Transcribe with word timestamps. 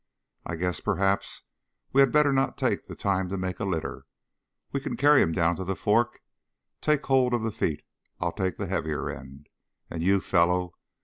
I 0.47 0.55
guess 0.55 0.79
perhaps 0.79 1.43
we 1.93 2.01
had 2.01 2.11
better 2.11 2.33
not 2.33 2.57
take 2.57 2.87
the 2.87 2.95
time 2.95 3.29
to 3.29 3.37
make 3.37 3.59
a 3.59 3.65
litter. 3.65 4.07
We 4.71 4.79
can 4.79 4.97
carry 4.97 5.21
him 5.21 5.31
down 5.31 5.55
to 5.57 5.63
the 5.63 5.75
fork. 5.75 6.21
Take 6.81 7.05
hold 7.05 7.35
of 7.35 7.43
the 7.43 7.51
feet. 7.51 7.83
I'll 8.19 8.31
take 8.31 8.57
the 8.57 8.65
heavier 8.65 9.11
end. 9.11 9.47
And 9.91 10.01
you, 10.01 10.19
fellow! 10.19 10.73